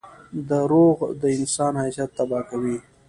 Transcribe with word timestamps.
•دروغ 0.49 0.97
د 1.21 1.23
انسان 1.37 1.73
حیثیت 1.83 2.09
تباه 2.17 2.43
کوي. 2.49 2.77